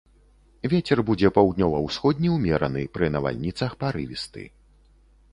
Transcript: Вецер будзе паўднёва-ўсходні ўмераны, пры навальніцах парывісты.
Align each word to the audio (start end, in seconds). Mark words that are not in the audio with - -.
Вецер 0.71 1.01
будзе 1.09 1.29
паўднёва-ўсходні 1.35 2.31
ўмераны, 2.37 2.81
пры 2.95 3.09
навальніцах 3.17 3.77
парывісты. 3.85 4.47